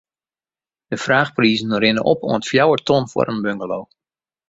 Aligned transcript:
De 0.89 0.97
fraachprizen 0.97 1.77
rinne 1.83 2.03
op 2.11 2.19
oant 2.27 2.43
de 2.43 2.49
fjouwer 2.51 2.81
ton 2.87 3.03
foar 3.11 3.29
in 3.33 3.43
bungalow. 3.45 3.85